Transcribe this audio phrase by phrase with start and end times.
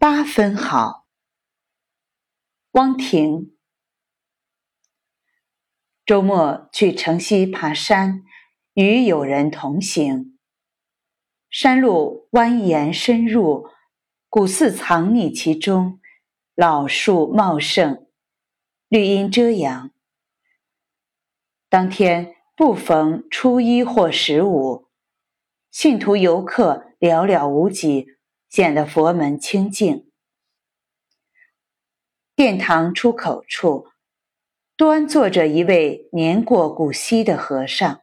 [0.00, 1.04] 八分好。
[2.70, 3.54] 汪婷，
[6.06, 8.22] 周末去城西爬山，
[8.72, 10.38] 与友人同行。
[11.50, 13.68] 山路蜿蜒深入，
[14.30, 16.00] 古寺藏匿其中，
[16.54, 18.06] 老树茂盛，
[18.88, 19.90] 绿荫遮阳。
[21.68, 24.88] 当天不逢初一或十五，
[25.70, 28.06] 信徒游客寥寥无几，
[28.50, 30.10] 显得佛门清净。
[32.34, 33.86] 殿堂出口处，
[34.76, 38.02] 端坐着一位年过古稀的和尚，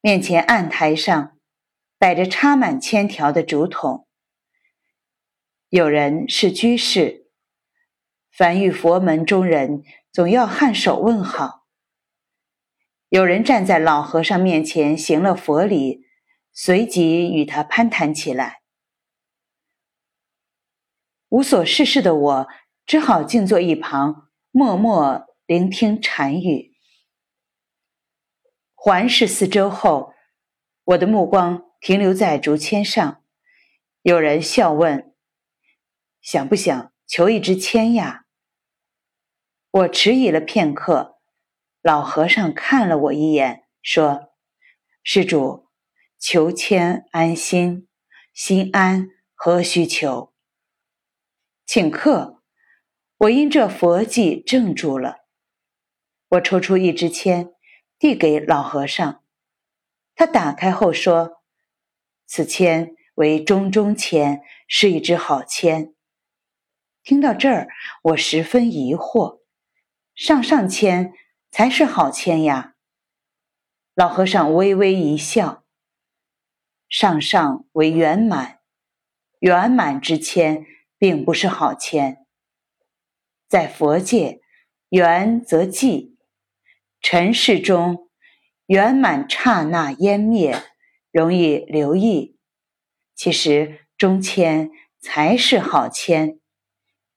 [0.00, 1.38] 面前案台上
[1.98, 4.06] 摆着插满千条的竹筒。
[5.70, 7.26] 有人是居士，
[8.30, 11.66] 凡遇佛门中人，总要颔首问好。
[13.08, 16.04] 有人站在老和尚面前行了佛礼，
[16.52, 18.57] 随即与他攀谈起来。
[21.28, 22.48] 无所事事的我。
[22.86, 26.72] 只好静坐一旁，默默聆听禅语。
[28.74, 30.14] 环视四周后，
[30.84, 33.22] 我的目光停留在竹签上。
[34.00, 35.14] 有人笑问
[36.22, 38.24] ：“想不想求一支签呀？”
[39.70, 41.18] 我迟疑了片刻，
[41.82, 44.30] 老和尚看了我一眼，说
[45.04, 45.68] ：“施主，
[46.18, 47.86] 求签安心，
[48.32, 50.32] 心安何须求？
[51.68, 52.36] 请客。”
[53.22, 55.18] 我因这佛迹怔住了，
[56.28, 57.52] 我抽出一支签，
[57.98, 59.24] 递给老和尚。
[60.14, 61.42] 他打开后说
[62.26, 65.96] ：“此签为中中签，是一支好签。”
[67.02, 67.66] 听到这儿，
[68.02, 69.40] 我十分疑惑
[70.14, 71.12] ：“上上签
[71.50, 72.76] 才是好签呀？”
[73.96, 75.64] 老和尚微微一笑
[76.88, 78.60] ：“上上为圆满，
[79.40, 80.64] 圆满之签
[80.98, 82.26] 并不是好签。”
[83.48, 84.40] 在佛界，
[84.90, 86.16] 圆则寂；
[87.00, 88.10] 尘世中，
[88.66, 90.62] 圆满刹那湮灭，
[91.10, 92.36] 容易留意。
[93.14, 94.70] 其实中签
[95.00, 96.38] 才是好签，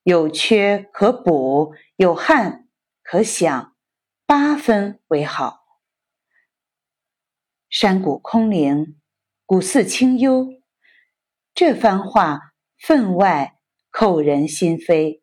[0.03, 2.69] 有缺可补，有憾
[3.03, 3.75] 可想，
[4.25, 5.59] 八分为好。
[7.69, 8.99] 山谷空灵，
[9.45, 10.47] 古寺清幽，
[11.53, 13.59] 这番话分外
[14.01, 15.22] 扣人心扉。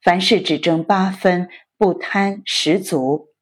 [0.00, 3.34] 凡事只争八分，不贪十足。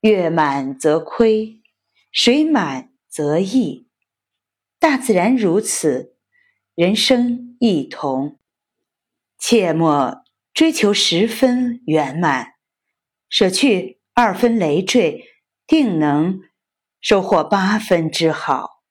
[0.00, 1.60] 月满则亏，
[2.10, 3.86] 水满则溢。
[4.78, 6.16] 大自然如此，
[6.74, 8.38] 人生亦同。
[9.38, 12.54] 切莫追求十分圆满，
[13.28, 15.26] 舍去二分累赘，
[15.66, 16.40] 定能
[16.98, 18.81] 收获八分之好。